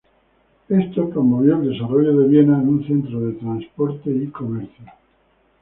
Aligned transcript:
Esto 0.69 1.11
promovió 1.11 1.57
el 1.61 1.69
desarrollo 1.73 2.17
de 2.19 2.27
Viena 2.27 2.59
en 2.59 2.67
un 2.69 2.87
centro 2.87 3.19
de 3.19 3.33
transporte 3.33 4.09
y 4.09 4.25
comercio. 4.31 4.85